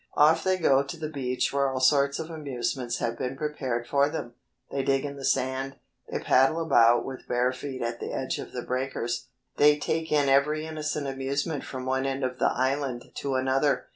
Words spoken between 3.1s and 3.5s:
been